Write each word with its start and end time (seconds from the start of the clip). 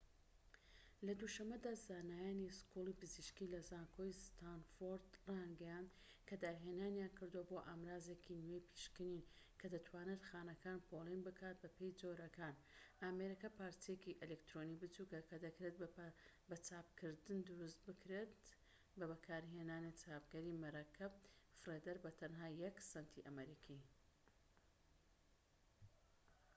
لە 1.05 1.13
دوو 1.19 1.27
شەمەدا 1.35 1.73
زانایانی 1.87 2.55
سکوڵی 2.59 2.97
پزیشكی 3.01 3.51
لە 3.53 3.59
زانکۆی 3.69 4.19
ستانفۆرد 4.25 5.11
رایانگەیاند 5.29 5.89
کە 6.27 6.35
داهێنانیان 6.43 7.11
کردووە 7.17 7.43
بۆ 7.49 7.57
ئامرازێکی 7.67 8.41
نوێی 8.45 8.65
پشکنین 8.69 9.23
کە 9.59 9.67
دەتوانێت 9.73 10.21
خانەکان 10.29 10.79
پۆلێن 10.87 11.21
بکات 11.27 11.55
بەپێی 11.63 11.97
جۆرەکان 11.99 12.55
ئامێرەکە 13.01 13.49
پارچەیەکی 13.57 14.17
ئەلیکترۆنیی 14.21 14.79
بچوکە 14.81 15.19
کە 15.29 15.35
دەکرێت 15.45 15.75
بە 16.49 16.55
چاپکردن 16.67 17.39
دروست 17.47 17.79
بکرێت 17.87 18.31
بە 18.97 19.05
بەکارهێنانی 19.11 19.97
چاپکەری 20.01 20.59
مەرەکەب 20.63 21.13
فڕێدەر 21.61 21.97
بە 22.03 22.11
تەنها 22.19 22.47
یەك 22.63 22.75
سەنتی 22.91 23.25
ئەمریکی 23.25 23.79